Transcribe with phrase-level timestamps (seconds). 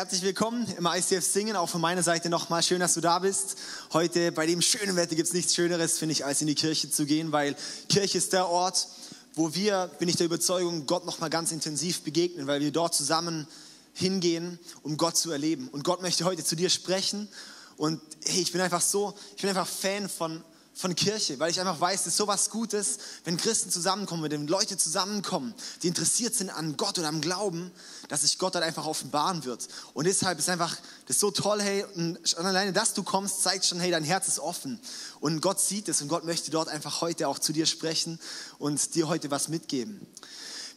[0.00, 2.62] Herzlich willkommen im ICF Singen, auch von meiner Seite nochmal.
[2.62, 3.58] Schön, dass du da bist.
[3.92, 6.90] Heute bei dem schönen Wetter gibt es nichts Schöneres, finde ich, als in die Kirche
[6.90, 7.54] zu gehen, weil
[7.90, 8.88] Kirche ist der Ort,
[9.34, 13.46] wo wir, bin ich der Überzeugung, Gott nochmal ganz intensiv begegnen, weil wir dort zusammen
[13.92, 15.68] hingehen, um Gott zu erleben.
[15.68, 17.28] Und Gott möchte heute zu dir sprechen.
[17.76, 20.42] Und hey, ich bin einfach so, ich bin einfach Fan von
[20.80, 24.78] von Kirche, weil ich einfach weiß, es ist sowas Gutes, wenn Christen zusammenkommen, wenn Leute
[24.78, 27.70] zusammenkommen, die interessiert sind an Gott und am Glauben,
[28.08, 29.68] dass sich Gott dann einfach offenbaren wird.
[29.92, 30.74] Und deshalb ist einfach
[31.06, 34.38] das so toll, hey, und alleine, dass du kommst, zeigt schon, hey, dein Herz ist
[34.38, 34.80] offen.
[35.20, 38.18] Und Gott sieht es und Gott möchte dort einfach heute auch zu dir sprechen
[38.58, 40.06] und dir heute was mitgeben.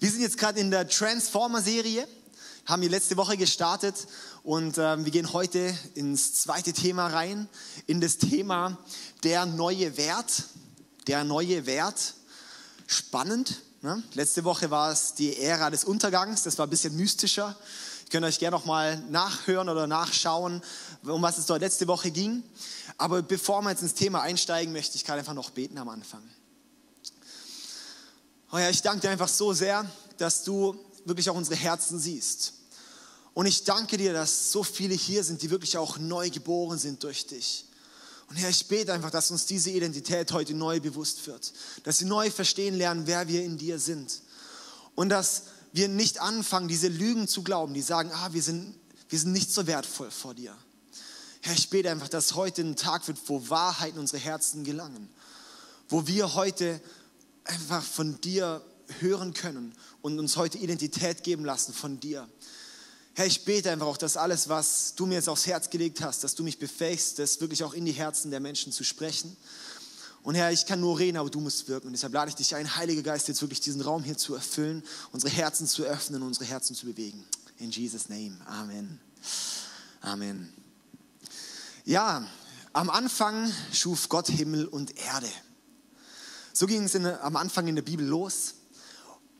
[0.01, 2.05] Wir sind jetzt gerade in der Transformer-Serie
[2.65, 4.07] haben wir letzte Woche gestartet
[4.43, 7.49] und ähm, wir gehen heute ins zweite Thema rein,
[7.87, 8.77] in das Thema
[9.23, 10.45] der neue Wert.
[11.07, 12.13] Der neue Wert.
[12.87, 13.61] Spannend.
[13.81, 14.01] Ne?
[14.13, 17.55] Letzte Woche war es die Ära des Untergangs, das war ein bisschen mystischer.
[18.05, 20.61] Ihr könnt euch gerne nochmal nachhören oder nachschauen,
[21.03, 22.43] um was es dort letzte Woche ging.
[22.97, 26.23] Aber bevor wir jetzt ins Thema einsteigen, möchte ich gerade einfach noch beten am Anfang.
[28.53, 29.85] Oh ja, ich danke dir einfach so sehr,
[30.17, 32.53] dass du wirklich auch unsere Herzen siehst.
[33.33, 37.03] Und ich danke dir, dass so viele hier sind, die wirklich auch neu geboren sind
[37.03, 37.65] durch dich.
[38.29, 41.51] Und Herr, ich bete einfach, dass uns diese Identität heute neu bewusst wird.
[41.83, 44.21] Dass sie neu verstehen lernen, wer wir in dir sind.
[44.95, 48.75] Und dass wir nicht anfangen, diese Lügen zu glauben, die sagen, ah, wir sind,
[49.09, 50.55] wir sind nicht so wertvoll vor dir.
[51.41, 55.09] Herr, ich bete einfach, dass heute ein Tag wird, wo Wahrheit in unsere Herzen gelangen.
[55.89, 56.79] Wo wir heute
[57.43, 58.63] einfach von dir
[58.99, 62.27] hören können und uns heute Identität geben lassen von dir.
[63.15, 66.23] Herr, ich bete einfach auch, dass alles, was du mir jetzt aufs Herz gelegt hast,
[66.23, 69.37] dass du mich befähigst, das wirklich auch in die Herzen der Menschen zu sprechen.
[70.23, 71.87] Und Herr, ich kann nur reden, aber du musst wirken.
[71.87, 74.81] Und deshalb lade ich dich ein, Heiliger Geist, jetzt wirklich diesen Raum hier zu erfüllen,
[75.11, 77.23] unsere Herzen zu öffnen und unsere Herzen zu bewegen.
[77.59, 78.37] In Jesus' Name.
[78.47, 78.99] Amen.
[80.01, 80.51] Amen.
[81.85, 82.25] Ja,
[82.71, 85.29] am Anfang schuf Gott Himmel und Erde.
[86.53, 88.55] So ging es in, am Anfang in der Bibel los.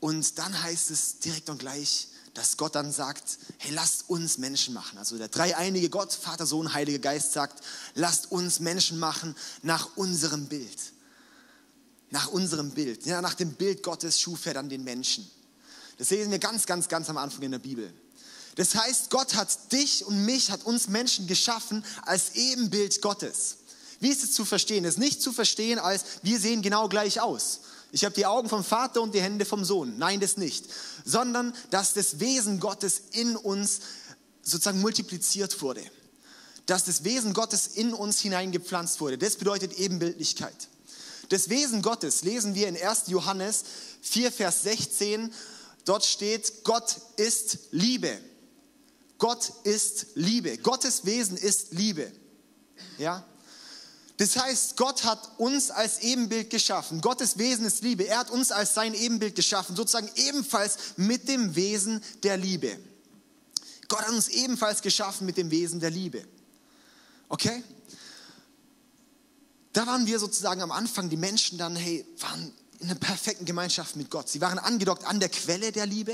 [0.03, 3.23] Und dann heißt es direkt und gleich, dass Gott dann sagt,
[3.57, 4.97] hey, lasst uns Menschen machen.
[4.97, 7.63] Also der dreieinige Gott, Vater, Sohn, Heiliger Geist sagt,
[7.95, 10.77] lasst uns Menschen machen nach unserem Bild.
[12.09, 13.05] Nach unserem Bild.
[13.05, 15.25] Ja, nach dem Bild Gottes schuf er dann den Menschen.
[15.97, 17.93] Das sehen wir ganz, ganz, ganz am Anfang in der Bibel.
[18.55, 23.59] Das heißt, Gott hat dich und mich, hat uns Menschen geschaffen als Ebenbild Gottes.
[24.01, 24.83] Wie ist es zu verstehen?
[24.83, 27.61] Es ist nicht zu verstehen als, wir sehen genau gleich aus.
[27.93, 29.99] Ich habe die Augen vom Vater und die Hände vom Sohn.
[29.99, 30.65] Nein, das nicht.
[31.05, 33.81] Sondern, dass das Wesen Gottes in uns
[34.41, 35.83] sozusagen multipliziert wurde.
[36.65, 39.19] Dass das Wesen Gottes in uns hineingepflanzt wurde.
[39.19, 40.55] Das bedeutet Ebenbildlichkeit.
[41.29, 43.03] Das Wesen Gottes lesen wir in 1.
[43.09, 43.63] Johannes
[44.01, 45.31] 4, Vers 16.
[45.85, 48.19] Dort steht, Gott ist Liebe.
[49.19, 50.57] Gott ist Liebe.
[50.57, 52.11] Gottes Wesen ist Liebe.
[52.97, 53.23] Ja?
[54.17, 57.01] Das heißt, Gott hat uns als Ebenbild geschaffen.
[57.01, 58.07] Gottes Wesen ist Liebe.
[58.07, 62.77] Er hat uns als sein Ebenbild geschaffen, sozusagen ebenfalls mit dem Wesen der Liebe.
[63.87, 66.25] Gott hat uns ebenfalls geschaffen mit dem Wesen der Liebe.
[67.27, 67.63] Okay?
[69.73, 73.95] Da waren wir sozusagen am Anfang, die Menschen dann, hey, waren in einer perfekten Gemeinschaft
[73.95, 74.29] mit Gott.
[74.29, 76.13] Sie waren angedockt an der Quelle der Liebe,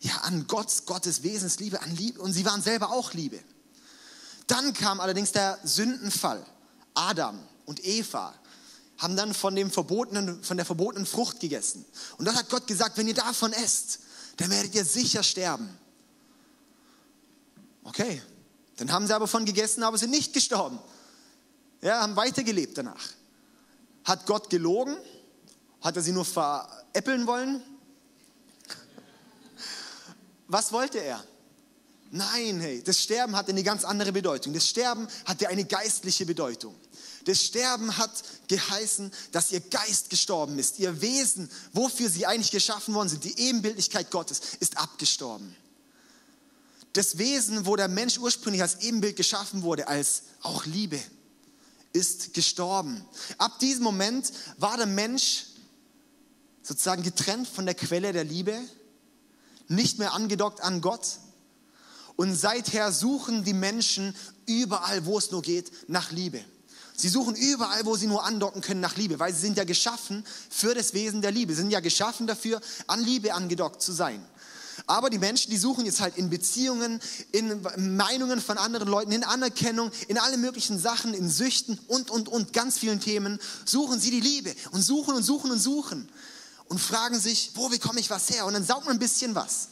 [0.00, 3.40] ja, an Gott, Gottes Wesensliebe, an Liebe und sie waren selber auch Liebe.
[4.46, 6.44] Dann kam allerdings der Sündenfall.
[6.98, 8.34] Adam und Eva
[8.98, 11.84] haben dann von, dem verbotenen, von der verbotenen Frucht gegessen.
[12.18, 14.00] Und dann hat Gott gesagt, wenn ihr davon esst,
[14.38, 15.68] dann werdet ihr sicher sterben.
[17.84, 18.20] Okay,
[18.76, 20.78] dann haben sie aber von gegessen, aber sind nicht gestorben.
[21.80, 23.10] Ja, haben weitergelebt danach.
[24.04, 24.96] Hat Gott gelogen?
[25.80, 27.62] Hat er sie nur veräppeln wollen?
[30.48, 31.22] Was wollte er?
[32.10, 34.54] Nein, hey, das Sterben hat eine ganz andere Bedeutung.
[34.54, 36.74] Das Sterben hatte eine geistliche Bedeutung.
[37.28, 38.10] Das Sterben hat
[38.48, 40.78] geheißen, dass ihr Geist gestorben ist.
[40.78, 45.54] Ihr Wesen, wofür sie eigentlich geschaffen worden sind, die Ebenbildlichkeit Gottes, ist abgestorben.
[46.94, 50.98] Das Wesen, wo der Mensch ursprünglich als Ebenbild geschaffen wurde, als auch Liebe,
[51.92, 53.04] ist gestorben.
[53.36, 55.48] Ab diesem Moment war der Mensch
[56.62, 58.58] sozusagen getrennt von der Quelle der Liebe,
[59.68, 61.18] nicht mehr angedockt an Gott.
[62.16, 64.16] Und seither suchen die Menschen
[64.46, 66.42] überall, wo es nur geht, nach Liebe.
[66.98, 70.24] Sie suchen überall, wo sie nur andocken können nach Liebe, weil sie sind ja geschaffen
[70.50, 71.54] für das Wesen der Liebe.
[71.54, 74.20] Sie sind ja geschaffen dafür, an Liebe angedockt zu sein.
[74.86, 77.00] Aber die Menschen, die suchen jetzt halt in Beziehungen,
[77.30, 77.62] in
[77.96, 82.52] Meinungen von anderen Leuten, in Anerkennung, in alle möglichen Sachen, in Süchten und, und, und
[82.52, 86.08] ganz vielen Themen, suchen sie die Liebe und suchen und suchen und suchen
[86.66, 88.44] und fragen sich, wo bekomme ich was her?
[88.44, 89.68] Und dann saugt man ein bisschen was.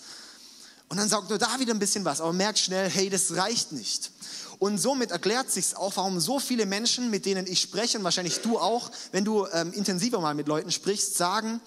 [0.88, 3.72] Und dann saugt nur da wieder ein bisschen was, aber merkt schnell, hey, das reicht
[3.72, 4.12] nicht.
[4.58, 8.40] Und somit erklärt sich auch, warum so viele Menschen, mit denen ich spreche, und wahrscheinlich
[8.40, 11.60] du auch, wenn du ähm, intensiver mal mit Leuten sprichst, sagen,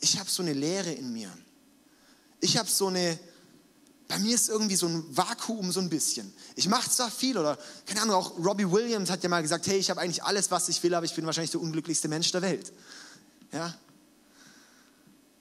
[0.00, 1.30] ich habe so eine Leere in mir.
[2.40, 3.18] Ich habe so eine,
[4.08, 6.32] bei mir ist irgendwie so ein Vakuum so ein bisschen.
[6.54, 9.78] Ich mache zwar viel oder, keine Ahnung, auch Robbie Williams hat ja mal gesagt, hey,
[9.78, 12.42] ich habe eigentlich alles, was ich will, aber ich bin wahrscheinlich der unglücklichste Mensch der
[12.42, 12.72] Welt.
[13.52, 13.74] Ja?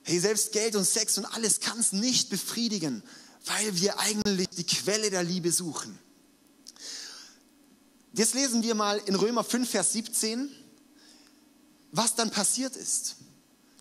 [0.04, 3.04] Hey, selbst Geld und Sex und alles kann es nicht befriedigen,
[3.46, 5.98] weil wir eigentlich die Quelle der Liebe suchen.
[8.14, 10.50] Jetzt lesen wir mal in Römer 5, Vers 17,
[11.92, 13.16] was dann passiert ist.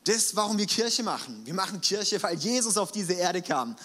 [0.05, 1.45] Das, warum wir Kirche machen.
[1.45, 3.77] Wir machen Kirche, weil Jesus auf diese Erde kam,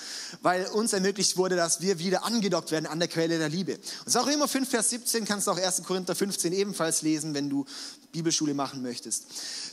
[0.42, 3.78] weil uns ermöglicht wurde, dass wir wieder angedockt werden an der Quelle der Liebe.
[4.06, 5.84] Und auch immer 5, Vers 17, kannst du auch 1.
[5.84, 7.66] Korinther 15 ebenfalls lesen, wenn du
[8.13, 9.25] Bibelschule machen möchtest.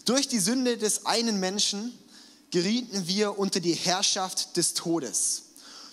[0.07, 1.93] Durch die Sünde des einen Menschen
[2.51, 5.43] gerieten wir unter die Herrschaft des Todes.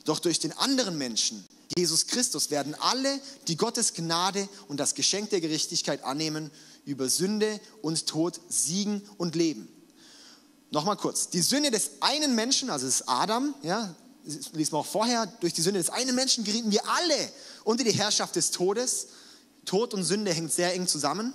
[0.05, 5.31] Doch durch den anderen Menschen, Jesus Christus, werden alle, die Gottes Gnade und das Geschenk
[5.31, 6.51] der Gerechtigkeit annehmen,
[6.85, 9.67] über Sünde und Tod siegen und leben.
[10.71, 11.29] Nochmal kurz.
[11.29, 13.95] Die Sünde des einen Menschen, also des Adam, ja,
[14.53, 17.31] lesen wir auch vorher, durch die Sünde des einen Menschen gerieten wir alle
[17.63, 19.07] unter die Herrschaft des Todes.
[19.65, 21.33] Tod und Sünde hängt sehr eng zusammen.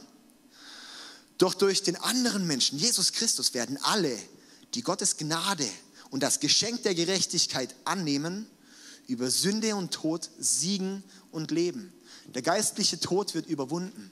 [1.38, 4.17] Doch durch den anderen Menschen, Jesus Christus, werden alle,
[4.75, 5.69] die Gottes Gnade
[6.11, 8.46] und das Geschenk der Gerechtigkeit annehmen,
[9.06, 11.93] über Sünde und Tod siegen und leben.
[12.34, 14.10] Der geistliche Tod wird überwunden.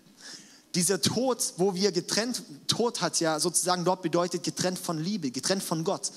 [0.75, 5.63] Dieser Tod, wo wir getrennt, Tod hat ja sozusagen dort bedeutet getrennt von Liebe, getrennt
[5.63, 6.13] von Gott.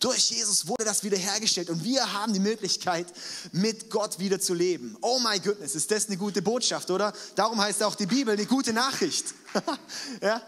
[0.00, 3.06] Durch Jesus wurde das wiederhergestellt und wir haben die Möglichkeit,
[3.52, 4.96] mit Gott wieder zu leben.
[5.00, 7.14] Oh my goodness, ist das eine gute Botschaft, oder?
[7.34, 9.32] Darum heißt auch die Bibel eine gute Nachricht.
[10.20, 10.42] ja?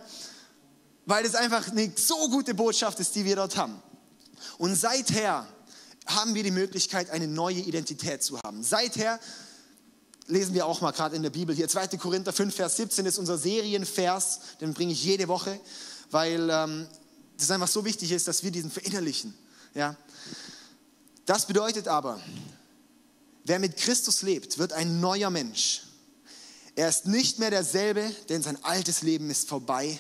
[1.06, 3.82] Weil es einfach eine so gute Botschaft ist, die wir dort haben.
[4.58, 5.46] Und seither
[6.08, 8.62] haben wir die Möglichkeit, eine neue Identität zu haben.
[8.62, 9.20] Seither
[10.26, 11.69] lesen wir auch mal gerade in der Bibel hier.
[11.69, 11.88] 2.
[11.99, 15.58] Korinther 5, Vers 17 ist unser Serienvers, den bringe ich jede Woche,
[16.10, 16.87] weil ähm,
[17.38, 19.34] das einfach so wichtig ist, dass wir diesen verinnerlichen.
[19.75, 19.96] Ja?
[21.26, 22.20] Das bedeutet aber,
[23.44, 25.82] wer mit Christus lebt, wird ein neuer Mensch.
[26.75, 29.99] Er ist nicht mehr derselbe, denn sein altes Leben ist vorbei.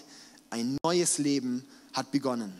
[0.50, 2.52] Ein neues Leben hat begonnen.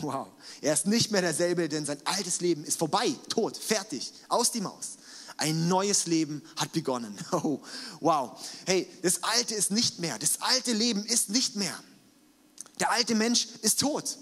[0.00, 0.28] Wow.
[0.60, 4.60] Er ist nicht mehr derselbe, denn sein altes Leben ist vorbei, tot, fertig, aus die
[4.60, 4.96] Maus.
[5.38, 7.18] Ein neues Leben hat begonnen.
[7.32, 7.60] Oh,
[8.00, 8.38] wow.
[8.66, 10.18] Hey, das Alte ist nicht mehr.
[10.18, 11.74] Das alte Leben ist nicht mehr.
[12.80, 14.18] Der alte Mensch ist tot.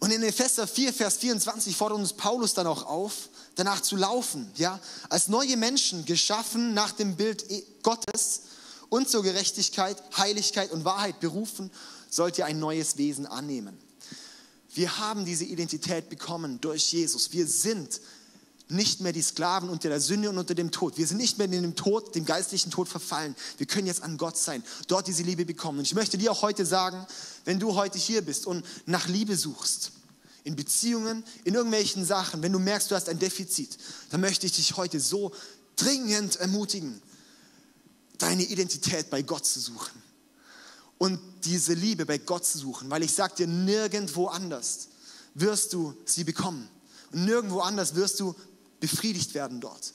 [0.00, 4.50] Und in Epheser 4, Vers 24 fordert uns Paulus dann auch auf, danach zu laufen,
[4.54, 4.78] ja,
[5.08, 7.44] als neue Menschen geschaffen nach dem Bild
[7.82, 8.42] Gottes
[8.90, 11.70] und zur Gerechtigkeit, Heiligkeit und Wahrheit berufen,
[12.10, 13.76] sollt ihr ein neues Wesen annehmen.
[14.74, 17.32] Wir haben diese Identität bekommen durch Jesus.
[17.32, 18.00] Wir sind
[18.70, 20.98] nicht mehr die Sklaven unter der Sünde und unter dem Tod.
[20.98, 23.34] Wir sind nicht mehr in dem Tod, dem geistlichen Tod verfallen.
[23.56, 25.78] Wir können jetzt an Gott sein, dort diese Liebe bekommen.
[25.78, 27.06] Und ich möchte dir auch heute sagen,
[27.44, 29.92] wenn du heute hier bist und nach Liebe suchst,
[30.44, 33.76] in Beziehungen, in irgendwelchen Sachen, wenn du merkst, du hast ein Defizit,
[34.10, 35.32] dann möchte ich dich heute so
[35.76, 37.00] dringend ermutigen,
[38.18, 40.07] deine Identität bei Gott zu suchen
[40.98, 44.88] und diese Liebe bei Gott zu suchen, weil ich sage dir, nirgendwo anders
[45.34, 46.68] wirst du sie bekommen.
[47.12, 48.34] Und nirgendwo anders wirst du
[48.80, 49.94] befriedigt werden dort.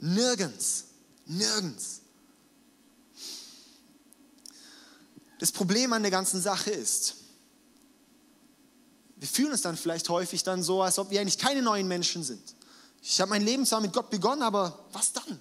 [0.00, 0.84] Nirgends,
[1.26, 2.00] nirgends.
[5.38, 7.14] Das Problem an der ganzen Sache ist,
[9.16, 12.22] wir fühlen uns dann vielleicht häufig dann so, als ob wir eigentlich keine neuen Menschen
[12.22, 12.42] sind.
[13.02, 15.38] Ich habe mein Leben zwar mit Gott begonnen, aber was dann?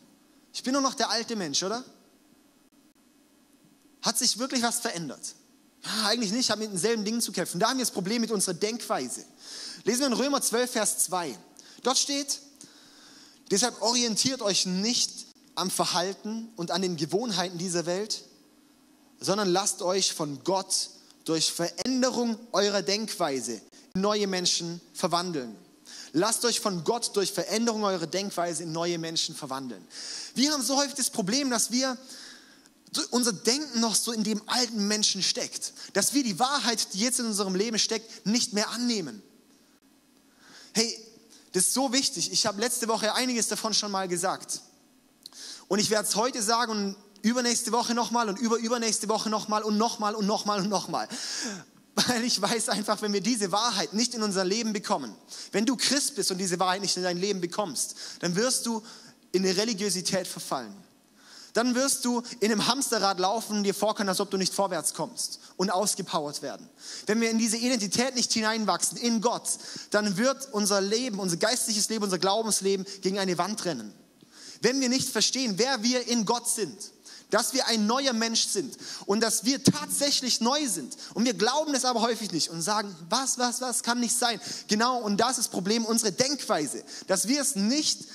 [0.54, 1.84] Ich bin nur noch der alte Mensch, oder?
[4.02, 5.36] Hat sich wirklich was verändert?
[5.84, 7.60] Ja, eigentlich nicht, ich habe mit denselben Dingen zu kämpfen.
[7.60, 9.26] Da haben wir das Problem mit unserer Denkweise.
[9.84, 11.38] Lesen wir in Römer 12, Vers 2.
[11.84, 12.40] Dort steht,
[13.52, 15.12] Deshalb orientiert euch nicht
[15.56, 18.24] am Verhalten und an den Gewohnheiten dieser Welt,
[19.20, 20.90] sondern lasst euch von Gott
[21.26, 23.62] durch Veränderung eurer Denkweise
[23.96, 25.56] in neue Menschen verwandeln.
[26.14, 29.86] Lasst euch von Gott durch Veränderung eurer Denkweise in neue Menschen verwandeln.
[30.36, 31.98] Wir haben so häufig das Problem, dass wir
[33.12, 37.20] unser Denken noch so in dem alten Menschen steckt, dass wir die Wahrheit, die jetzt
[37.20, 39.22] in unserem Leben steckt, nicht mehr annehmen.
[40.74, 40.98] Hey,
[41.52, 42.32] das ist so wichtig.
[42.32, 44.62] Ich habe letzte Woche einiges davon schon mal gesagt.
[45.68, 49.78] Und ich werde es heute sagen und übernächste Woche nochmal und überübernächste Woche nochmal und
[49.78, 51.08] nochmal und nochmal und nochmal.
[51.96, 55.14] Weil ich weiß einfach, wenn wir diese Wahrheit nicht in unser Leben bekommen,
[55.52, 58.82] wenn du Christ bist und diese Wahrheit nicht in dein Leben bekommst, dann wirst du
[59.32, 60.74] in eine Religiosität verfallen.
[61.54, 64.94] Dann wirst du in einem Hamsterrad laufen und dir vorkommen, als ob du nicht vorwärts
[64.94, 66.68] kommst und ausgepowert werden.
[67.06, 69.50] Wenn wir in diese Identität nicht hineinwachsen, in Gott,
[69.92, 73.94] dann wird unser Leben, unser geistliches Leben, unser Glaubensleben gegen eine Wand rennen.
[74.62, 76.78] Wenn wir nicht verstehen, wer wir in Gott sind,
[77.30, 78.76] dass wir ein neuer Mensch sind
[79.06, 80.98] und dass wir tatsächlich neu sind.
[81.14, 84.42] Und wir glauben es aber häufig nicht und sagen, was, was, was kann nicht sein.
[84.68, 88.08] Genau, und das ist das Problem, unsere Denkweise, dass wir es nicht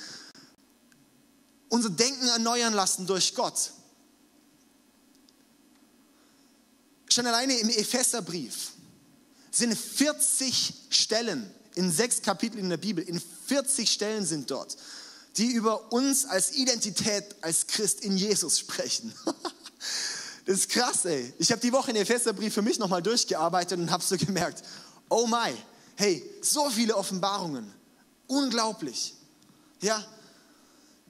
[1.75, 3.71] unser Denken erneuern lassen durch Gott.
[7.09, 8.71] Schon alleine im Epheserbrief
[9.51, 14.77] sind 40 Stellen in sechs Kapiteln in der Bibel, in 40 Stellen sind dort,
[15.35, 19.13] die über uns als Identität als Christ in Jesus sprechen.
[20.47, 21.33] Das ist krass, ey.
[21.39, 24.61] Ich habe die Woche den Epheserbrief für mich nochmal durchgearbeitet und habe so gemerkt,
[25.09, 25.55] oh my,
[25.95, 27.73] hey, so viele Offenbarungen.
[28.27, 29.15] Unglaublich.
[29.81, 30.05] Ja,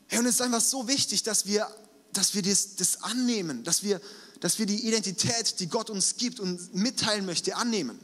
[0.08, 1.68] Hey, und es ist einfach so wichtig, dass wir,
[2.14, 4.00] dass wir das, das annehmen, dass wir,
[4.40, 8.00] dass wir die Identität, die Gott uns gibt und mitteilen möchte, annehmen.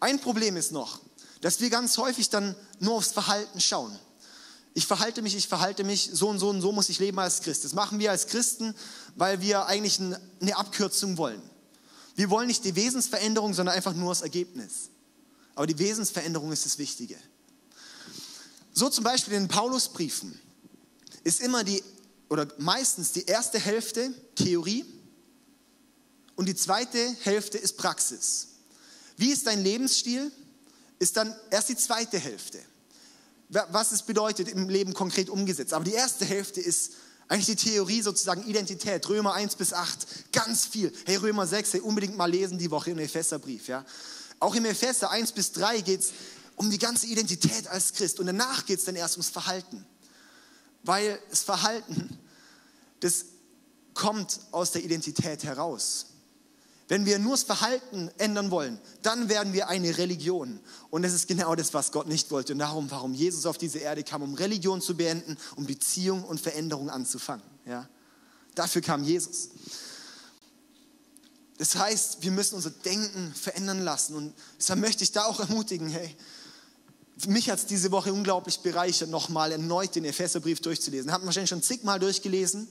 [0.00, 1.00] Ein Problem ist noch,
[1.40, 3.96] dass wir ganz häufig dann nur aufs Verhalten schauen.
[4.74, 7.42] Ich verhalte mich, ich verhalte mich, so und so und so muss ich leben als
[7.42, 7.64] Christ.
[7.64, 8.74] Das machen wir als Christen,
[9.16, 11.42] weil wir eigentlich eine Abkürzung wollen.
[12.14, 14.90] Wir wollen nicht die Wesensveränderung, sondern einfach nur das Ergebnis.
[15.54, 17.16] Aber die Wesensveränderung ist das Wichtige.
[18.72, 20.40] So zum Beispiel in den Paulusbriefen
[21.24, 21.82] ist immer die,
[22.28, 24.84] oder meistens die erste Hälfte Theorie
[26.36, 28.48] und die zweite Hälfte ist Praxis.
[29.16, 30.32] Wie ist dein Lebensstil?
[30.98, 32.58] Ist dann erst die zweite Hälfte.
[33.48, 35.74] Was es bedeutet im Leben konkret umgesetzt.
[35.74, 36.92] Aber die erste Hälfte ist
[37.28, 39.08] eigentlich die Theorie sozusagen Identität.
[39.08, 40.92] Römer 1 bis 8, ganz viel.
[41.06, 43.68] Hey, Römer 6, hey, unbedingt mal lesen die Woche im Epheserbrief.
[43.68, 43.84] Ja?
[44.38, 46.12] Auch im Epheser 1 bis 3 geht es
[46.56, 48.20] um die ganze Identität als Christ.
[48.20, 49.84] Und danach geht es dann erst ums Verhalten.
[50.82, 52.18] Weil das Verhalten,
[53.00, 53.26] das
[53.94, 56.06] kommt aus der Identität heraus.
[56.88, 60.60] Wenn wir nur das Verhalten ändern wollen, dann werden wir eine Religion.
[60.90, 62.52] Und das ist genau das, was Gott nicht wollte.
[62.52, 66.40] Und darum, warum Jesus auf diese Erde kam, um Religion zu beenden, um Beziehung und
[66.40, 67.46] Veränderung anzufangen.
[67.64, 67.88] Ja?
[68.54, 69.50] Dafür kam Jesus.
[71.56, 74.14] Das heißt, wir müssen unser Denken verändern lassen.
[74.16, 76.14] Und deshalb möchte ich da auch ermutigen, hey,
[77.26, 81.12] mich hat es diese Woche unglaublich bereichert, nochmal erneut den Epheserbrief durchzulesen.
[81.12, 82.68] Haben wahrscheinlich schon zigmal durchgelesen,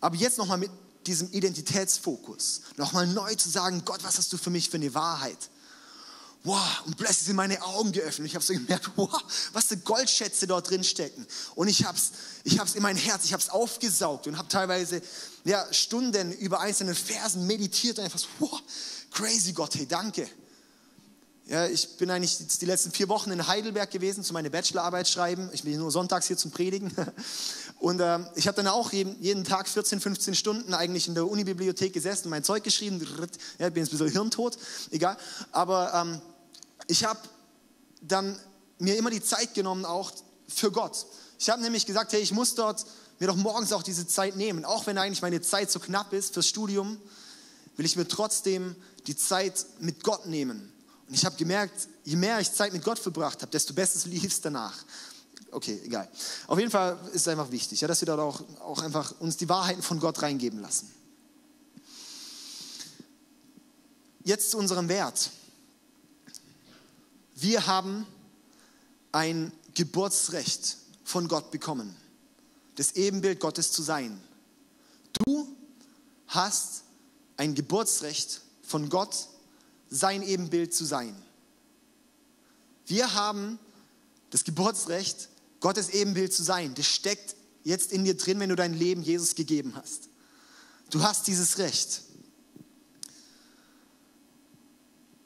[0.00, 0.70] aber jetzt nochmal mit
[1.06, 5.38] diesem Identitätsfokus, nochmal neu zu sagen, Gott, was hast du für mich für eine Wahrheit?
[6.46, 8.26] Wow, und plötzlich sind meine Augen geöffnet.
[8.26, 9.22] Ich habe so gemerkt, wow,
[9.54, 11.26] was für Goldschätze dort drin stecken.
[11.54, 12.12] Und ich habe es
[12.44, 15.00] ich hab's in mein Herz, ich habe es aufgesaugt und habe teilweise
[15.44, 18.62] ja, Stunden über einzelne Versen meditiert und einfach so, wow,
[19.10, 20.28] crazy Gott, hey, danke.
[21.46, 25.50] Ja, ich bin eigentlich die letzten vier Wochen in Heidelberg gewesen, zu meiner Bachelorarbeit schreiben.
[25.52, 26.90] Ich bin nur sonntags hier zum Predigen.
[27.80, 31.28] Und äh, ich habe dann auch jeden, jeden, Tag 14, 15 Stunden eigentlich in der
[31.28, 32.98] Unibibliothek gesessen mein Zeug geschrieben.
[33.58, 34.56] Ja, bin jetzt ein bisschen hirntot,
[34.90, 35.18] egal.
[35.52, 36.22] Aber ähm,
[36.86, 37.20] ich habe
[38.00, 38.38] dann
[38.78, 40.12] mir immer die Zeit genommen, auch
[40.48, 41.04] für Gott.
[41.38, 42.86] Ich habe nämlich gesagt, hey, ich muss dort
[43.18, 44.64] mir doch morgens auch diese Zeit nehmen.
[44.64, 46.96] Auch wenn eigentlich meine Zeit so knapp ist fürs Studium,
[47.76, 50.73] will ich mir trotzdem die Zeit mit Gott nehmen.
[51.08, 54.24] Und ich habe gemerkt, je mehr ich Zeit mit Gott verbracht habe, desto besser lief
[54.24, 54.84] es danach.
[55.50, 56.08] Okay, egal.
[56.46, 59.36] Auf jeden Fall ist es einfach wichtig, ja, dass wir dort auch, auch einfach uns
[59.36, 60.92] die Wahrheiten von Gott reingeben lassen.
[64.24, 65.30] Jetzt zu unserem Wert.
[67.34, 68.06] Wir haben
[69.12, 71.94] ein Geburtsrecht von Gott bekommen,
[72.76, 74.20] das Ebenbild Gottes zu sein.
[75.12, 75.54] Du
[76.26, 76.82] hast
[77.36, 79.28] ein Geburtsrecht von Gott
[79.94, 81.14] sein Ebenbild zu sein.
[82.86, 83.60] Wir haben
[84.30, 85.28] das Geburtsrecht,
[85.60, 86.74] Gottes Ebenbild zu sein.
[86.74, 90.08] Das steckt jetzt in dir drin, wenn du dein Leben Jesus gegeben hast.
[90.90, 92.02] Du hast dieses Recht.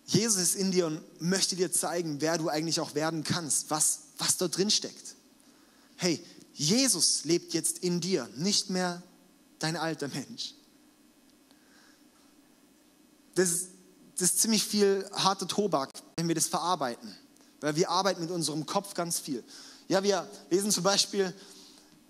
[0.05, 4.01] Jesus ist in dir und möchte dir zeigen, wer du eigentlich auch werden kannst, was,
[4.19, 5.17] was dort drin steckt.
[5.97, 6.23] Hey,
[6.53, 9.03] Jesus lebt jetzt in dir, nicht mehr
[9.59, 10.55] dein alter Mensch.
[13.35, 13.69] Das ist
[14.19, 17.15] das ist ziemlich viel harter Tobak, wenn wir das verarbeiten.
[17.61, 19.45] Weil wir arbeiten mit unserem Kopf ganz viel.
[19.87, 21.33] Ja, wir lesen zum Beispiel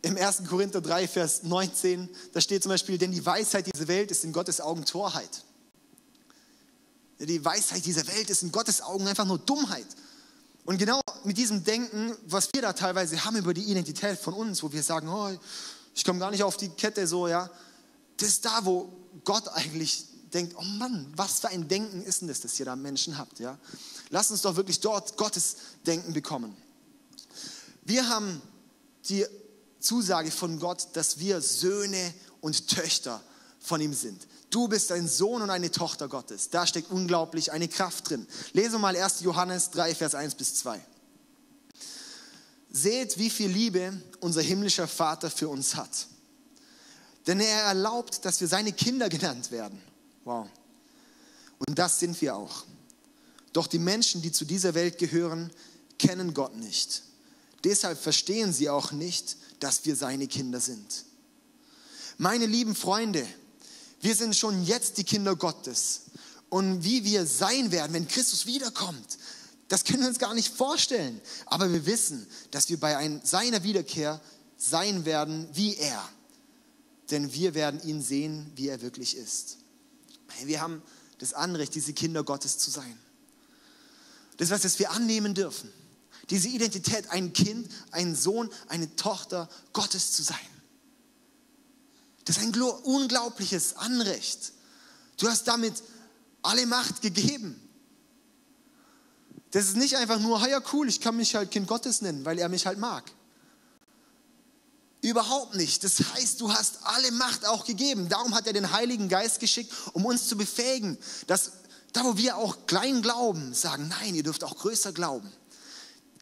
[0.02, 0.44] im 1.
[0.48, 4.32] Korinther 3, Vers 19, da steht zum Beispiel, denn die Weisheit dieser Welt ist in
[4.32, 5.44] Gottes Augen Torheit.
[7.18, 9.86] Die Weisheit dieser Welt ist in Gottes Augen einfach nur Dummheit.
[10.64, 14.62] Und genau mit diesem Denken, was wir da teilweise haben über die Identität von uns,
[14.62, 15.30] wo wir sagen, oh,
[15.94, 17.50] ich komme gar nicht auf die Kette so, ja,
[18.16, 18.92] das ist da, wo
[19.24, 22.76] Gott eigentlich denkt, oh Mann, was für ein Denken ist denn das, das ihr da
[22.76, 23.58] Menschen habt, ja?
[24.10, 25.56] Lasst uns doch wirklich dort Gottes
[25.86, 26.56] Denken bekommen.
[27.84, 28.40] Wir haben
[29.08, 29.26] die
[29.80, 33.22] Zusage von Gott, dass wir Söhne und Töchter
[33.60, 34.26] von ihm sind.
[34.50, 36.50] Du bist ein Sohn und eine Tochter Gottes.
[36.50, 38.26] Da steckt unglaublich eine Kraft drin.
[38.52, 39.20] Lese mal 1.
[39.20, 40.80] Johannes 3, Vers 1 bis 2.
[42.70, 46.06] Seht, wie viel Liebe unser himmlischer Vater für uns hat.
[47.26, 49.80] Denn er erlaubt, dass wir seine Kinder genannt werden.
[50.28, 50.46] Wow.
[51.66, 52.66] Und das sind wir auch.
[53.54, 55.50] Doch die Menschen, die zu dieser Welt gehören,
[55.98, 57.02] kennen Gott nicht.
[57.64, 61.06] Deshalb verstehen sie auch nicht, dass wir seine Kinder sind.
[62.18, 63.26] Meine lieben Freunde,
[64.02, 66.02] wir sind schon jetzt die Kinder Gottes.
[66.50, 69.16] Und wie wir sein werden, wenn Christus wiederkommt,
[69.68, 71.22] das können wir uns gar nicht vorstellen.
[71.46, 74.20] Aber wir wissen, dass wir bei ein, seiner Wiederkehr
[74.58, 76.06] sein werden wie er.
[77.10, 79.56] Denn wir werden ihn sehen, wie er wirklich ist.
[80.44, 80.82] Wir haben
[81.18, 82.98] das Anrecht, diese Kinder Gottes zu sein.
[84.36, 85.72] Das ist was, das wir annehmen dürfen.
[86.30, 90.36] Diese Identität, ein Kind, ein Sohn, eine Tochter Gottes zu sein.
[92.24, 94.52] Das ist ein unglaubliches Anrecht.
[95.16, 95.82] Du hast damit
[96.42, 97.60] alle Macht gegeben.
[99.50, 102.38] Das ist nicht einfach nur, ja cool, ich kann mich halt Kind Gottes nennen, weil
[102.38, 103.10] er mich halt mag.
[105.00, 105.84] Überhaupt nicht.
[105.84, 108.08] Das heißt, du hast alle Macht auch gegeben.
[108.08, 111.52] Darum hat er den Heiligen Geist geschickt, um uns zu befähigen, dass
[111.92, 115.30] da, wo wir auch klein glauben, sagen, nein, ihr dürft auch größer glauben.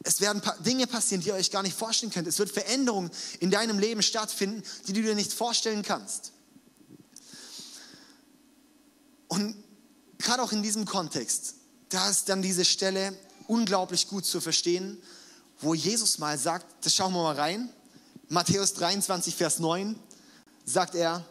[0.03, 2.27] Es werden Dinge passieren, die ihr euch gar nicht vorstellen könnt.
[2.27, 6.31] Es wird Veränderungen in deinem Leben stattfinden, die du dir nicht vorstellen kannst.
[9.27, 9.61] Und
[10.19, 11.55] gerade auch in diesem Kontext,
[11.89, 13.17] da ist dann diese Stelle
[13.47, 15.01] unglaublich gut zu verstehen,
[15.59, 17.73] wo Jesus mal sagt, das schauen wir mal rein,
[18.29, 19.97] Matthäus 23, Vers 9,
[20.65, 21.23] sagt er,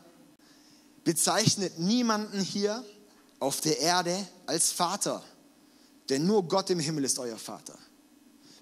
[1.05, 2.85] bezeichnet niemanden hier
[3.39, 5.23] auf der Erde als Vater,
[6.09, 7.79] denn nur Gott im Himmel ist euer Vater.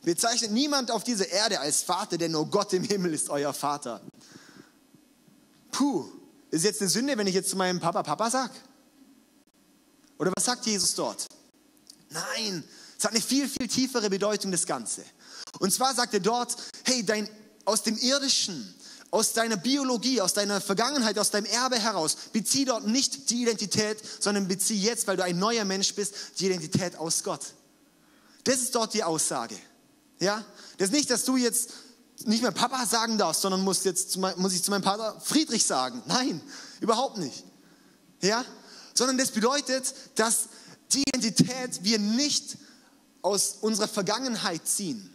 [0.03, 4.03] Bezeichnet niemand auf dieser Erde als Vater, denn nur Gott im Himmel ist euer Vater.
[5.71, 6.07] Puh,
[6.51, 8.51] ist jetzt eine Sünde, wenn ich jetzt zu meinem Papa Papa sag?
[10.19, 11.27] Oder was sagt Jesus dort?
[12.11, 12.63] Nein,
[12.99, 15.05] es hat eine viel, viel tiefere Bedeutung, das Ganze.
[15.59, 17.29] Und zwar sagt er dort, hey, dein,
[17.65, 18.75] aus dem Irdischen,
[19.11, 23.99] aus deiner Biologie, aus deiner Vergangenheit, aus deinem Erbe heraus, bezieh dort nicht die Identität,
[24.21, 27.43] sondern bezieh jetzt, weil du ein neuer Mensch bist, die Identität aus Gott.
[28.43, 29.57] Das ist dort die Aussage.
[30.19, 30.45] Ja?
[30.79, 31.71] Das ist nicht, dass du jetzt
[32.25, 36.03] nicht mehr Papa sagen darfst, sondern musst jetzt, muss ich zu meinem Vater Friedrich sagen.
[36.07, 36.41] Nein,
[36.81, 37.45] überhaupt nicht.
[38.21, 38.45] Ja?
[38.95, 40.49] Sondern das bedeutet, dass
[40.93, 42.59] die Identität wir nicht
[43.23, 45.11] aus unserer Vergangenheit ziehen.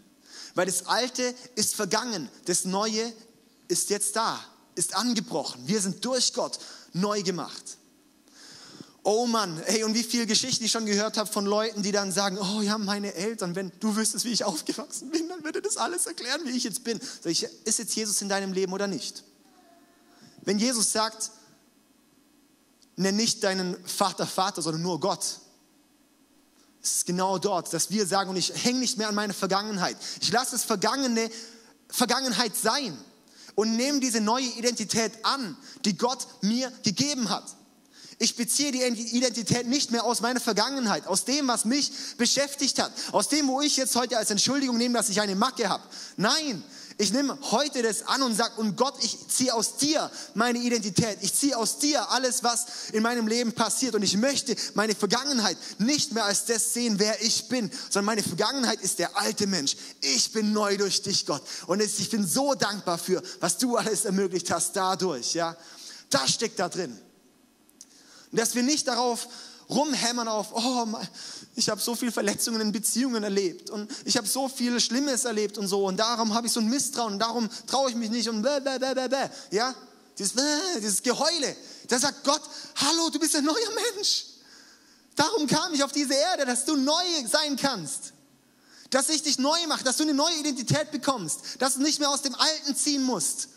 [0.56, 3.14] Weil das Alte ist vergangen, das Neue
[3.68, 4.40] ist jetzt da,
[4.76, 5.68] ist angebrochen.
[5.68, 6.60] Wir sind durch Gott
[6.94, 7.78] neu gemacht.
[9.04, 12.12] Oh Mann, hey, und wie viele Geschichten ich schon gehört habe von Leuten, die dann
[12.12, 15.78] sagen, oh ja, meine Eltern, wenn du wüsstest, wie ich aufgewachsen bin, dann würde das
[15.78, 17.00] alles erklären, wie ich jetzt bin.
[17.00, 19.24] Sag ich, ist jetzt Jesus in deinem Leben oder nicht?
[20.42, 21.32] Wenn Jesus sagt,
[22.98, 25.40] nenn nicht deinen Vater Vater, sondern nur Gott,
[26.82, 29.98] es ist genau dort, dass wir sagen, und ich hänge nicht mehr an meine Vergangenheit.
[30.22, 31.30] Ich lasse es Vergangene,
[31.90, 32.98] Vergangenheit sein
[33.56, 37.44] und nehme diese neue Identität an, die Gott mir gegeben hat.
[38.22, 42.92] Ich beziehe die Identität nicht mehr aus meiner Vergangenheit, aus dem, was mich beschäftigt hat,
[43.14, 45.84] aus dem, wo ich jetzt heute als Entschuldigung nehme, dass ich eine Macke habe.
[46.18, 46.64] Nein,
[47.02, 51.20] ich nehme heute das an und sage, und Gott, ich ziehe aus dir meine Identität.
[51.22, 53.96] Ich ziehe aus dir alles, was in meinem Leben passiert.
[53.96, 58.22] Und ich möchte meine Vergangenheit nicht mehr als das sehen, wer ich bin, sondern meine
[58.22, 59.78] Vergangenheit ist der alte Mensch.
[60.02, 61.42] Ich bin neu durch dich, Gott.
[61.68, 65.36] Und ich bin so dankbar für, was du alles ermöglicht hast dadurch.
[65.36, 65.56] Ja,
[66.10, 67.00] das steckt da drin.
[68.30, 69.30] Und dass wir nicht darauf
[69.70, 70.88] rumhämmern auf, oh,
[71.56, 75.58] ich habe so viele Verletzungen in Beziehungen erlebt und ich habe so viel Schlimmes erlebt
[75.58, 78.28] und so und darum habe ich so ein Misstrauen und darum traue ich mich nicht
[78.30, 79.30] und bäh, bäh, bäh, bäh, bäh.
[79.52, 79.76] ja,
[80.18, 81.56] dieses, bäh, dieses Geheule.
[81.88, 82.42] Da sagt Gott,
[82.76, 83.56] hallo, du bist ein neuer
[83.94, 84.26] Mensch.
[85.16, 88.14] Darum kam ich auf diese Erde, dass du neu sein kannst.
[88.90, 92.10] Dass ich dich neu mache, dass du eine neue Identität bekommst, dass du nicht mehr
[92.10, 93.50] aus dem Alten ziehen musst.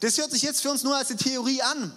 [0.00, 1.92] Das hört sich jetzt für uns nur als eine Theorie an,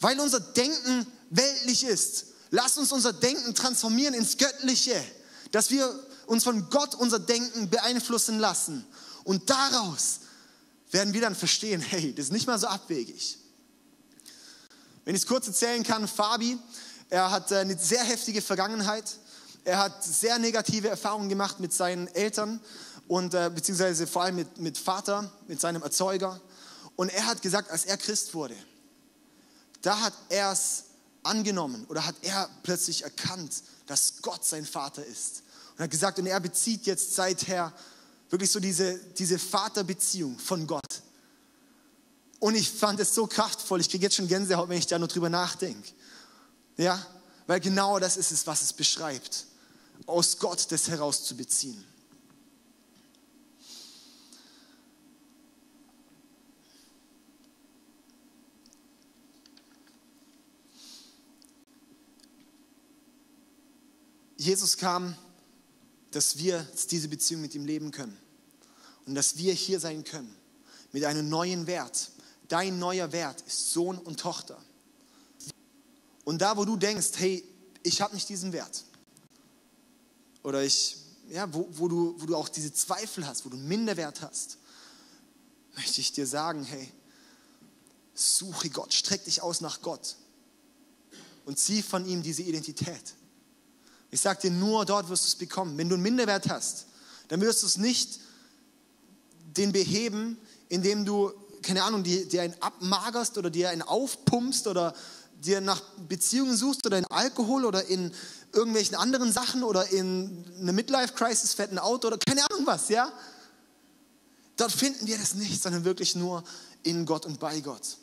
[0.00, 2.26] weil unser Denken weltlich ist.
[2.50, 5.02] Lass uns unser Denken transformieren ins Göttliche,
[5.50, 5.92] dass wir
[6.26, 8.86] uns von Gott unser Denken beeinflussen lassen.
[9.24, 10.20] Und daraus
[10.90, 13.38] werden wir dann verstehen, hey, das ist nicht mal so abwegig.
[15.04, 16.58] Wenn ich es kurz erzählen kann, Fabi,
[17.10, 19.04] er hat äh, eine sehr heftige Vergangenheit.
[19.64, 22.60] Er hat sehr negative Erfahrungen gemacht mit seinen Eltern
[23.08, 26.40] und äh, beziehungsweise vor allem mit, mit Vater, mit seinem Erzeuger.
[26.96, 28.56] Und er hat gesagt, als er Christ wurde,
[29.82, 30.84] da hat er es
[31.24, 35.42] angenommen oder hat er plötzlich erkannt, dass Gott sein Vater ist.
[35.72, 37.72] Und hat gesagt, und er bezieht jetzt seither
[38.30, 41.02] wirklich so diese, diese Vaterbeziehung von Gott.
[42.40, 43.80] Und ich fand es so kraftvoll.
[43.80, 45.92] Ich kriege jetzt schon Gänsehaut, wenn ich da nur drüber nachdenke.
[46.76, 47.04] Ja,
[47.46, 49.46] weil genau das ist es, was es beschreibt.
[50.06, 51.84] Aus Gott das herauszubeziehen.
[64.36, 65.16] Jesus kam,
[66.10, 68.16] dass wir diese Beziehung mit ihm leben können
[69.06, 70.34] und dass wir hier sein können
[70.92, 72.10] mit einem neuen Wert.
[72.48, 74.62] Dein neuer Wert ist Sohn und Tochter.
[76.24, 77.44] Und da, wo du denkst, hey,
[77.82, 78.84] ich habe nicht diesen Wert,
[80.42, 80.98] oder ich,
[81.30, 84.58] ja, wo, wo, du, wo du auch diese Zweifel hast, wo du Minderwert hast,
[85.74, 86.88] möchte ich dir sagen, hey,
[88.14, 90.16] suche Gott, streck dich aus nach Gott
[91.44, 93.14] und zieh von ihm diese Identität.
[94.14, 95.76] Ich sage dir, nur dort wirst du es bekommen.
[95.76, 96.86] Wenn du einen Minderwert hast,
[97.26, 98.20] dann wirst du es nicht
[99.56, 104.94] den beheben, indem du, keine Ahnung, dir, dir einen abmagerst oder dir einen aufpumpst oder
[105.40, 108.14] dir nach Beziehungen suchst oder in Alkohol oder in
[108.52, 113.12] irgendwelchen anderen Sachen oder in eine Midlife-Crisis, fetten Auto oder keine Ahnung was, ja?
[114.56, 116.44] Dort finden wir das nicht, sondern wirklich nur
[116.84, 117.96] in Gott und bei Gott.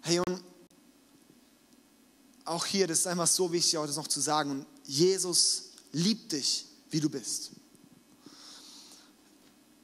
[0.00, 0.42] Hey, und
[2.44, 4.66] auch hier, das ist einfach so wichtig, das noch zu sagen.
[4.84, 7.50] Jesus liebt dich, wie du bist.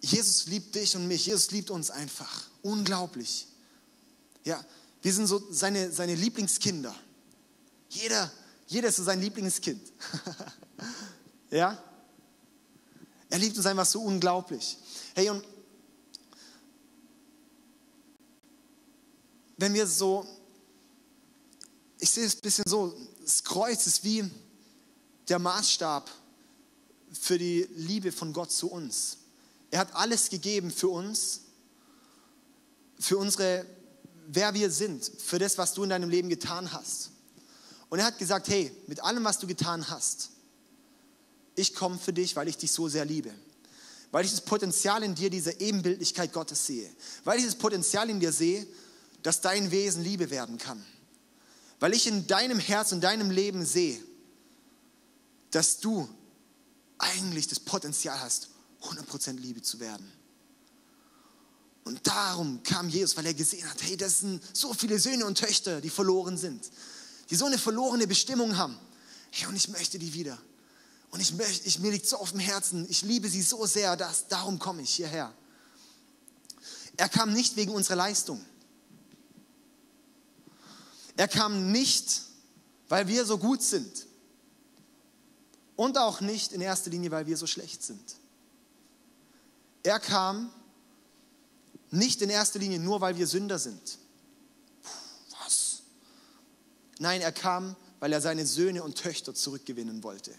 [0.01, 1.27] Jesus liebt dich und mich.
[1.27, 2.45] Jesus liebt uns einfach.
[2.63, 3.47] Unglaublich.
[4.45, 4.65] Ja,
[5.03, 6.95] wir sind so seine, seine Lieblingskinder.
[7.89, 8.31] Jeder,
[8.67, 9.81] jeder ist so sein Lieblingskind.
[11.51, 11.83] ja?
[13.29, 14.77] Er liebt uns einfach so unglaublich.
[15.15, 15.45] Hey, und
[19.57, 20.27] wenn wir so
[22.01, 24.29] ich sehe es ein bisschen so, das Kreuz ist wie
[25.29, 26.11] der Maßstab
[27.13, 29.19] für die Liebe von Gott zu uns.
[29.71, 31.43] Er hat alles gegeben für uns,
[32.99, 33.65] für unsere,
[34.27, 37.11] wer wir sind, für das, was du in deinem Leben getan hast.
[37.89, 40.31] Und er hat gesagt, hey, mit allem, was du getan hast,
[41.55, 43.33] ich komme für dich, weil ich dich so sehr liebe.
[44.13, 46.91] Weil ich das Potenzial in dir, dieser Ebenbildlichkeit Gottes sehe.
[47.25, 48.67] Weil ich das Potenzial in dir sehe,
[49.23, 50.85] dass dein Wesen Liebe werden kann.
[51.81, 54.01] Weil ich in deinem Herz und deinem Leben sehe,
[55.51, 56.09] dass du
[56.99, 58.51] eigentlich das Potenzial hast,
[58.83, 60.11] 100% Liebe zu werden.
[61.85, 65.39] Und darum kam Jesus, weil er gesehen hat, hey, das sind so viele Söhne und
[65.39, 66.71] Töchter, die verloren sind,
[67.31, 68.79] die so eine verlorene Bestimmung haben.
[69.31, 70.39] Hey, und ich möchte die wieder.
[71.11, 73.97] Und ich möchte, ich, mir liegt so auf dem Herzen, ich liebe sie so sehr,
[73.97, 75.33] dass darum komme ich hierher.
[76.97, 78.45] Er kam nicht wegen unserer Leistung.
[81.17, 82.23] Er kam nicht,
[82.89, 84.07] weil wir so gut sind.
[85.77, 88.17] Und auch nicht in erster Linie, weil wir so schlecht sind.
[89.83, 90.53] Er kam
[91.91, 93.99] nicht in erster Linie nur, weil wir Sünder sind.
[95.43, 95.83] Was?
[96.99, 100.35] Nein, er kam, weil er seine Söhne und Töchter zurückgewinnen wollte.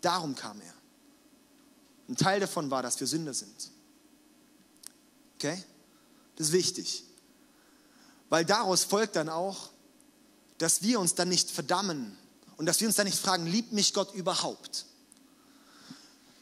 [0.00, 0.74] Darum kam er.
[2.08, 3.70] Ein Teil davon war, dass wir Sünder sind.
[5.36, 5.62] Okay?
[6.36, 7.04] Das ist wichtig.
[8.28, 9.70] Weil daraus folgt dann auch,
[10.60, 12.16] dass wir uns dann nicht verdammen
[12.58, 14.84] und dass wir uns dann nicht fragen, liebt mich Gott überhaupt?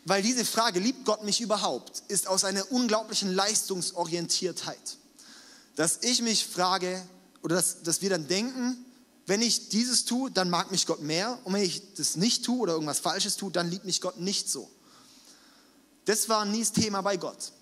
[0.05, 4.99] Weil diese Frage, liebt Gott mich überhaupt, ist aus einer unglaublichen Leistungsorientiertheit.
[5.77, 7.01] Dass ich mich frage
[7.43, 8.85] oder dass, dass wir dann denken,
[9.27, 12.59] wenn ich dieses tue, dann mag mich Gott mehr und wenn ich das nicht tue
[12.59, 14.69] oder irgendwas Falsches tue, dann liebt mich Gott nicht so.
[16.07, 17.53] Das war nie das Thema bei Gott.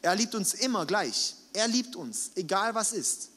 [0.00, 1.34] Er liebt uns immer gleich.
[1.52, 3.29] Er liebt uns, egal was ist.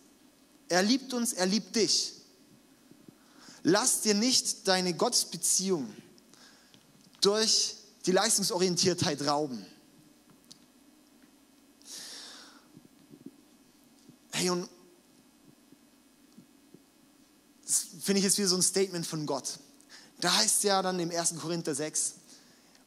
[0.74, 2.14] Er liebt uns, er liebt dich.
[3.62, 5.94] Lass dir nicht deine Gottesbeziehung
[7.22, 7.76] durch
[8.08, 9.64] die Leistungsorientiertheit rauben.
[14.32, 14.68] Hey, und
[17.68, 19.60] das finde ich jetzt wieder so ein Statement von Gott.
[20.22, 21.36] Da heißt es ja dann im 1.
[21.36, 22.14] Korinther 6,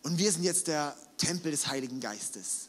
[0.02, 2.66] und wir sind jetzt der Tempel des Heiligen Geistes.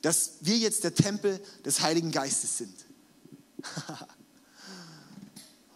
[0.00, 2.74] Dass wir jetzt der Tempel des Heiligen Geistes sind.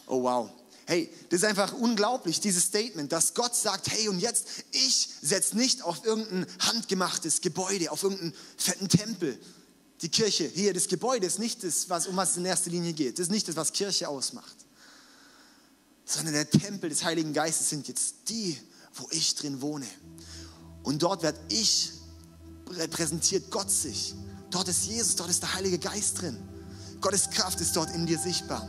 [0.07, 0.51] oh wow.
[0.87, 5.57] Hey, das ist einfach unglaublich, dieses Statement, dass Gott sagt, hey und jetzt, ich setze
[5.57, 9.37] nicht auf irgendein handgemachtes Gebäude, auf irgendeinen fetten Tempel.
[10.03, 12.93] Die Kirche, hier, das Gebäude ist nicht das, was, um was es in erster Linie
[12.93, 13.19] geht.
[13.19, 14.57] Das ist nicht das, was Kirche ausmacht.
[16.05, 18.57] Sondern der Tempel des Heiligen Geistes sind jetzt die,
[18.95, 19.87] wo ich drin wohne.
[20.85, 21.91] Und dort werde ich
[22.71, 24.15] repräsentiert Gott sich.
[24.51, 26.37] Dort ist Jesus, dort ist der Heilige Geist drin.
[27.07, 28.63] Gottes Kraft ist dort in dir sichtbar.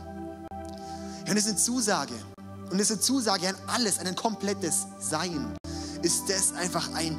[1.28, 2.14] Und es ist eine Zusage.
[2.70, 5.56] Und es ist eine Zusage an alles, an ein komplettes Sein.
[6.02, 7.18] Ist das einfach ein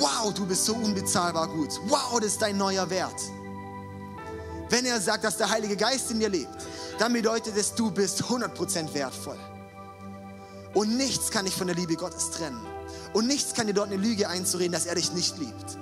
[0.00, 1.78] Wow, du bist so unbezahlbar gut.
[1.88, 3.20] Wow, das ist dein neuer Wert.
[4.70, 6.56] Wenn er sagt, dass der Heilige Geist in dir lebt,
[6.98, 9.38] dann bedeutet es, du bist 100% wertvoll.
[10.72, 12.66] Und nichts kann dich von der Liebe Gottes trennen.
[13.12, 15.76] Und nichts kann dir dort eine Lüge einzureden, dass er dich nicht liebt.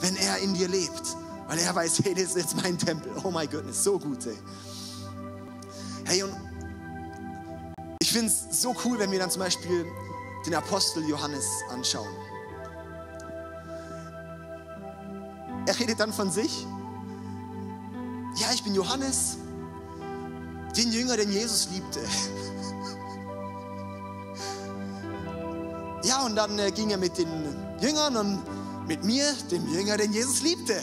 [0.00, 1.16] Wenn er in dir lebt.
[1.48, 3.10] Weil er weiß, hey, das ist jetzt mein Tempel.
[3.24, 4.38] Oh my goodness, so gut, ey.
[6.04, 6.36] Hey, und
[8.00, 9.86] ich finde es so cool, wenn wir dann zum Beispiel
[10.44, 12.14] den Apostel Johannes anschauen.
[15.66, 16.66] Er redet dann von sich.
[18.36, 19.38] Ja, ich bin Johannes,
[20.76, 22.00] den Jünger, den Jesus liebte.
[26.04, 27.28] Ja, und dann äh, ging er mit den
[27.80, 28.42] Jüngern und
[28.86, 30.80] mit mir, dem Jünger, den Jesus liebte.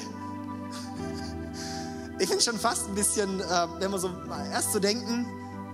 [2.17, 4.10] Ich finde schon fast ein bisschen, äh, wenn wir so
[4.51, 5.25] erst so denken,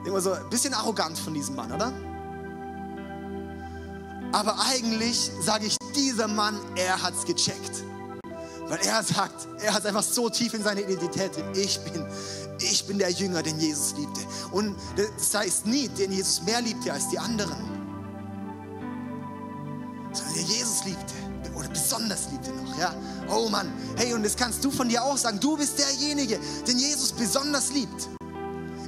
[0.05, 1.93] immer so ein bisschen arrogant von diesem Mann, oder?
[4.31, 7.83] Aber eigentlich sage ich, dieser Mann, er hat es gecheckt.
[8.67, 11.51] Weil er sagt, er hat einfach so tief in seine Identität drin.
[11.53, 12.05] Ich bin,
[12.59, 14.21] ich bin der Jünger, den Jesus liebte.
[14.51, 17.57] Und das heißt nie, den Jesus mehr liebte als die anderen.
[20.13, 21.13] Sondern der Jesus liebte.
[21.53, 22.95] Oder besonders liebte noch, ja.
[23.31, 25.39] Oh Mann, hey, und das kannst du von dir auch sagen.
[25.39, 28.09] Du bist derjenige, den Jesus besonders liebt.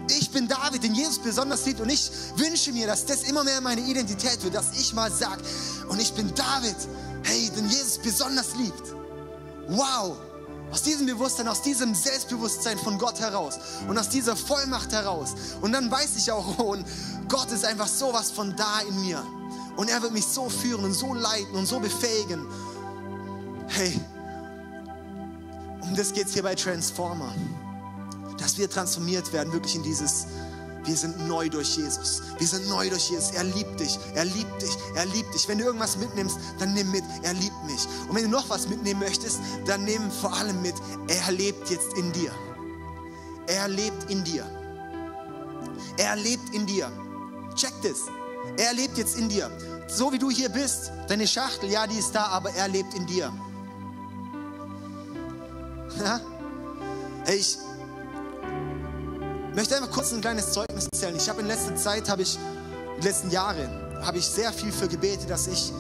[0.10, 1.80] Ich bin David, den Jesus besonders liebt.
[1.80, 5.42] Und ich wünsche mir, dass das immer mehr meine Identität wird, dass ich mal sage,
[5.88, 6.76] und ich bin David,
[7.24, 8.94] hey, den Jesus besonders liebt.
[9.70, 10.18] Wow!
[10.72, 15.36] Aus diesem Bewusstsein, aus diesem Selbstbewusstsein von Gott heraus und aus dieser Vollmacht heraus.
[15.62, 16.76] Und dann weiß ich auch, oh,
[17.30, 19.24] Gott ist einfach sowas von da in mir.
[19.78, 22.46] Und er wird mich so führen und so leiten und so befähigen.
[23.68, 24.00] Hey,
[25.94, 27.34] um das geht es hier bei Transformer
[28.44, 30.26] dass wir transformiert werden, wirklich in dieses,
[30.84, 32.22] wir sind neu durch Jesus.
[32.38, 33.32] Wir sind neu durch Jesus.
[33.32, 33.98] Er liebt dich.
[34.16, 34.78] Er liebt dich.
[34.96, 35.48] Er liebt dich.
[35.48, 37.04] Wenn du irgendwas mitnimmst, dann nimm mit.
[37.22, 37.88] Er liebt mich.
[38.10, 40.76] Und wenn du noch was mitnehmen möchtest, dann nimm vor allem mit.
[41.08, 42.32] Er lebt jetzt in dir.
[43.48, 44.46] Er lebt in dir.
[45.98, 46.92] Er lebt in dir.
[47.56, 48.00] Check das.
[48.58, 49.50] Er lebt jetzt in dir.
[49.88, 53.06] So wie du hier bist, deine Schachtel, ja, die ist da, aber er lebt in
[53.06, 53.32] dir.
[56.00, 56.20] Ja?
[57.26, 57.58] Hey, ich,
[59.54, 61.16] möchte einfach kurz ein kleines Zeugnis erzählen.
[61.16, 62.38] Ich habe in letzter Zeit, habe ich,
[62.98, 63.70] die letzten Jahre,
[64.04, 65.72] habe ich sehr viel für gebetet, dass ich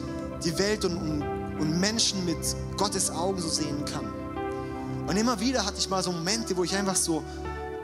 [0.44, 1.22] die Welt und, und,
[1.60, 2.38] und Menschen mit
[2.78, 4.12] Gottes Augen so sehen kann.
[5.08, 7.24] Und immer wieder hatte ich mal so Momente, wo ich einfach so,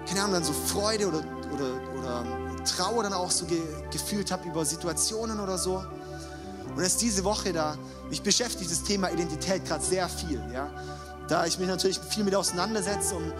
[0.08, 3.62] keine Ahnung, dann so Freude oder, oder, oder Trauer dann auch so ge,
[3.92, 5.84] gefühlt habe über Situationen oder so.
[6.76, 7.78] Und jetzt diese Woche da,
[8.10, 10.70] mich beschäftigt das Thema Identität gerade sehr viel, ja.
[11.28, 13.34] Da ich mich natürlich viel mit auseinandersetze und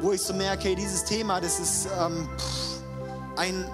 [0.00, 2.28] wo ich so merke, hey, dieses Thema, das ist ähm,
[3.36, 3.64] ein,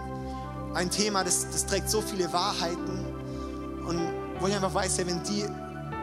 [0.75, 3.07] ein Thema, das, das trägt so viele Wahrheiten
[3.87, 4.01] und
[4.41, 5.45] wo ich einfach weiß, hey, wenn die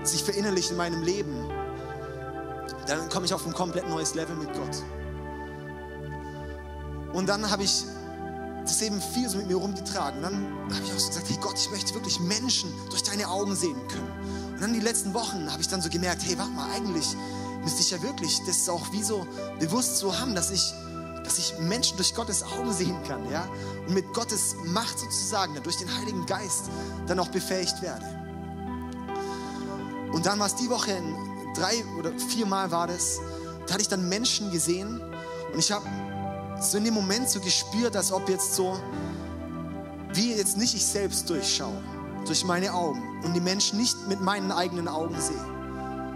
[0.04, 1.50] sich verinnerlichen in meinem Leben,
[2.88, 4.84] dann komme ich auf ein komplett neues Level mit Gott.
[7.14, 7.86] Und dann habe ich
[8.70, 10.18] das eben viel so mit mir rumgetragen.
[10.18, 13.28] Und dann habe ich auch so gesagt, hey Gott, ich möchte wirklich Menschen durch deine
[13.28, 14.12] Augen sehen können.
[14.54, 17.16] Und dann die letzten Wochen habe ich dann so gemerkt, hey, warte mal, eigentlich
[17.64, 19.28] müsste ich ja wirklich das auch wie so
[19.60, 20.74] bewusst so haben, dass ich,
[21.24, 23.48] dass ich Menschen durch Gottes Augen sehen kann, ja,
[23.88, 26.66] und mit Gottes Macht sozusagen, durch den Heiligen Geist
[27.08, 28.06] dann auch befähigt werde.
[30.14, 31.02] Und dann war es die Woche,
[31.56, 33.20] drei oder vier Mal war das,
[33.66, 35.02] da hatte ich dann Menschen gesehen
[35.52, 35.86] und ich habe
[36.60, 38.78] so in dem Moment so gespürt, als ob jetzt so,
[40.14, 41.82] wie jetzt nicht ich selbst durchschaue,
[42.26, 45.56] durch meine Augen und die Menschen nicht mit meinen eigenen Augen sehe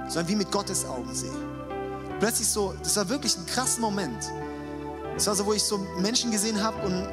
[0.09, 1.31] sondern wie mit Gottes Augen sehe.
[2.19, 4.29] Plötzlich so, das war wirklich ein krasser Moment.
[5.13, 7.07] Das war so, wo ich so Menschen gesehen habe und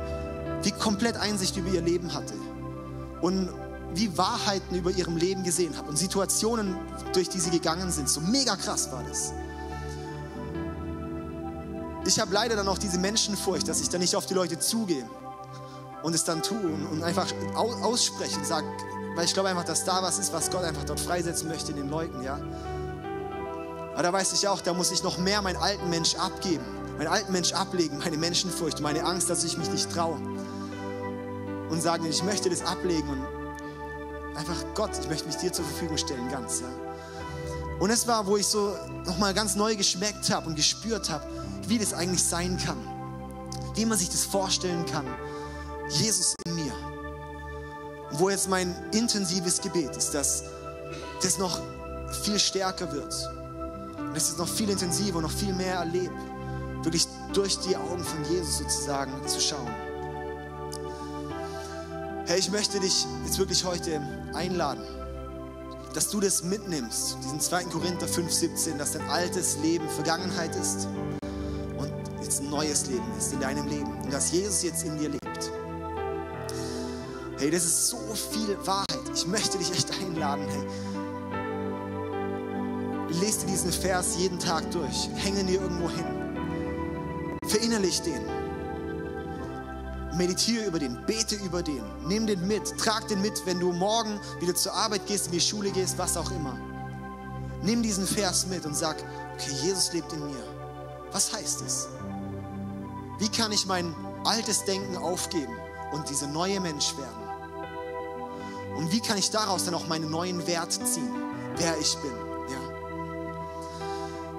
[0.64, 2.34] wie komplett Einsicht über ihr Leben hatte.
[3.20, 3.50] Und
[3.94, 6.76] wie Wahrheiten über ihrem Leben gesehen habe und Situationen,
[7.12, 8.08] durch die sie gegangen sind.
[8.08, 9.32] So mega krass war das.
[12.07, 15.05] Ich habe leider dann auch diese Menschenfurcht, dass ich dann nicht auf die Leute zugehe
[16.05, 18.66] und es dann tue und einfach ausspreche und sage,
[19.16, 21.79] weil ich glaube einfach, dass da was ist, was Gott einfach dort freisetzen möchte in
[21.79, 22.38] den Leuten, ja.
[23.92, 26.64] Aber da weiß ich auch, da muss ich noch mehr meinen alten Mensch abgeben,
[26.97, 30.21] meinen alten Mensch ablegen, meine Menschenfurcht, meine Angst, dass ich mich nicht traue.
[31.71, 33.27] Und sagen, ich möchte das ablegen und
[34.37, 36.61] einfach Gott, ich möchte mich dir zur Verfügung stellen, ganz.
[36.61, 36.69] Ja.
[37.81, 41.25] Und es war, wo ich so nochmal ganz neu geschmeckt habe und gespürt habe,
[41.68, 42.79] wie das eigentlich sein kann.
[43.74, 45.07] Wie man sich das vorstellen kann.
[45.88, 46.72] Jesus in mir.
[48.11, 50.44] Und wo jetzt mein intensives Gebet ist, dass
[51.22, 51.61] das noch
[52.22, 53.14] viel stärker wird
[54.16, 56.14] dass ich es noch viel intensiver, noch viel mehr erlebe.
[56.83, 59.68] Wirklich durch die Augen von Jesus sozusagen zu schauen.
[62.26, 64.00] Hey, ich möchte dich jetzt wirklich heute
[64.33, 64.83] einladen,
[65.92, 67.64] dass du das mitnimmst, diesen 2.
[67.64, 70.88] Korinther 5,17, dass dein altes Leben Vergangenheit ist
[72.57, 75.53] neues Leben ist in deinem Leben und dass Jesus jetzt in dir lebt.
[77.38, 78.87] Hey, das ist so viel Wahrheit.
[79.14, 80.66] Ich möchte dich echt einladen, hey.
[83.21, 85.11] Lest dir diesen Vers jeden Tag durch.
[85.16, 86.07] Hänge dir irgendwo hin.
[87.47, 88.25] Verinnerlich den.
[90.16, 94.19] Meditiere über den, bete über den, nimm den mit, trag den mit, wenn du morgen
[94.40, 96.59] wieder zur Arbeit gehst, in die Schule gehst, was auch immer.
[97.62, 98.97] Nimm diesen Vers mit und sag,
[99.35, 100.42] okay, Jesus lebt in mir.
[101.12, 101.88] Was heißt es?
[103.18, 105.55] Wie kann ich mein altes Denken aufgeben
[105.92, 107.26] und dieser neue Mensch werden?
[108.76, 111.14] Und wie kann ich daraus dann auch meinen neuen Wert ziehen,
[111.57, 112.12] wer ich bin?
[112.50, 112.61] Ja.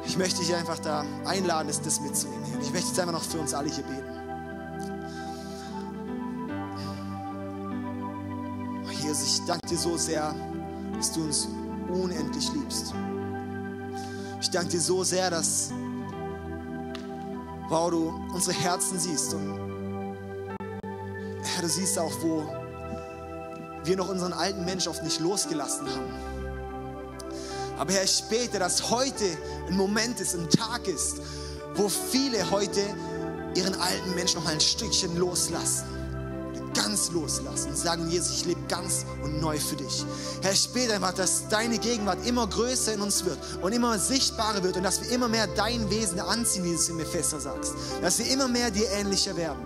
[0.06, 2.46] Ich möchte dich einfach da einladen, das mitzunehmen.
[2.62, 4.18] Ich möchte jetzt einfach noch für uns alle hier beten.
[9.08, 10.36] Jesus, ich danke dir so sehr,
[10.94, 11.48] dass du uns
[11.90, 12.94] unendlich liebst.
[14.42, 15.72] Ich danke dir so sehr, dass
[17.70, 19.34] wow, du unsere Herzen siehst.
[19.34, 20.18] Und
[21.44, 22.44] Herr, du siehst auch, wo
[23.84, 26.14] wir noch unseren alten Mensch oft nicht losgelassen haben.
[27.78, 29.26] Aber Herr, ich bete, dass heute
[29.68, 31.18] ein Moment ist, ein Tag ist,
[31.76, 32.82] wo viele heute
[33.56, 35.97] ihren alten Mensch noch mal ein Stückchen loslassen
[36.98, 40.04] ganz loslassen und sagen, Jesus, ich lebe ganz und neu für dich.
[40.42, 44.64] Herr, ich bete einfach, dass deine Gegenwart immer größer in uns wird und immer sichtbarer
[44.64, 47.74] wird und dass wir immer mehr dein Wesen anziehen, wie du es in Epheser sagst.
[48.02, 49.62] Dass wir immer mehr dir ähnlicher werden.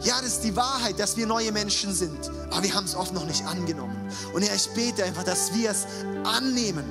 [0.00, 3.12] Ja, das ist die Wahrheit, dass wir neue Menschen sind, aber wir haben es oft
[3.12, 3.96] noch nicht angenommen.
[4.32, 5.86] Und Herr, ich bete einfach, dass wir es
[6.22, 6.84] annehmen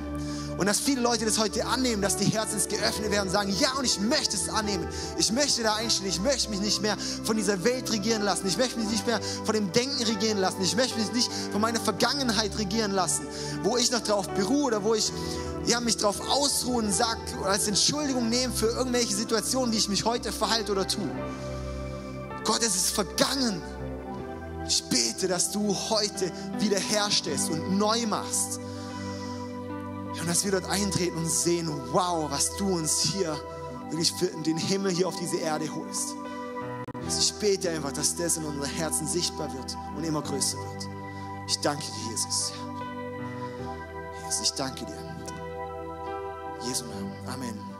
[0.58, 3.72] und dass viele Leute das heute annehmen, dass die Herzen geöffnet werden und sagen, ja,
[3.78, 4.88] und ich möchte es annehmen.
[5.16, 6.08] Ich möchte da einstehen.
[6.08, 8.44] Ich möchte mich nicht mehr von dieser Welt regieren lassen.
[8.48, 10.60] Ich möchte mich nicht mehr von dem Denken regieren lassen.
[10.62, 13.24] Ich möchte mich nicht von meiner Vergangenheit regieren lassen,
[13.62, 15.12] wo ich noch drauf beruhe oder wo ich
[15.66, 20.32] ja, mich drauf ausruhen, sag als Entschuldigung nehmen für irgendwelche Situationen, wie ich mich heute
[20.32, 21.08] verhalte oder tue.
[22.42, 23.62] Gott, es ist vergangen.
[24.66, 28.58] Ich bete, dass du heute wiederherstellst und neu machst.
[30.28, 33.34] Und dass wir dort eintreten und sehen, wow, was du uns hier
[33.88, 36.14] wirklich für den Himmel hier auf diese Erde holst.
[37.02, 40.86] Also ich bete einfach, dass das in unseren Herzen sichtbar wird und immer größer wird.
[41.46, 42.52] Ich danke dir, Jesus.
[44.26, 45.16] Jesus, ich danke dir.
[46.66, 47.12] Jesu Namen.
[47.26, 47.77] Amen.